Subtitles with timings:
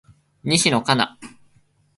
[0.43, 1.19] 西野カナ